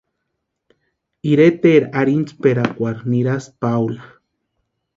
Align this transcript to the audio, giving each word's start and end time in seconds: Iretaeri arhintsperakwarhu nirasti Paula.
Iretaeri 1.31 1.91
arhintsperakwarhu 2.01 3.13
nirasti 3.15 3.57
Paula. 3.67 4.13